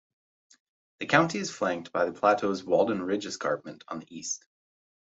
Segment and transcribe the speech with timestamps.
[0.99, 4.43] The county is flanked by the Plateau's Walden Ridge escarpment on the east.